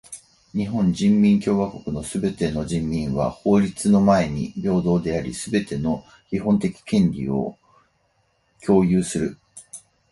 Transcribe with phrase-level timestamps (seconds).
[0.53, 7.55] 日本人民共和国のすべての人民は法律の前に平等であり、すべての基本的権利を
[8.59, 9.37] 享有する。